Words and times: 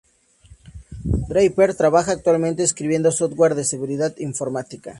Draper 1.03 1.75
trabaja 1.75 2.11
actualmente 2.13 2.63
escribiendo 2.63 3.11
software 3.11 3.53
de 3.53 3.63
seguridad 3.63 4.17
informática. 4.17 4.89